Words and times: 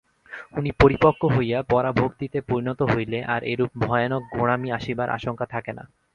উহা 0.51 0.71
পরিপক্ব 0.81 1.21
হইয়া 1.35 1.59
পরাভক্তিতে 1.71 2.39
পরিণত 2.41 2.79
হইলে 2.91 3.19
আর 3.33 3.41
এরূপ 3.43 3.71
ভয়ানক 3.83 4.23
গোঁড়ামি 4.33 4.69
আসিবার 4.77 5.09
আশঙ্কা 5.09 5.45
থাকে 5.53 5.71
না। 5.77 5.83